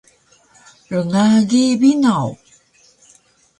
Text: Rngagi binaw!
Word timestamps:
Rngagi 1.03 1.63
binaw! 1.79 2.27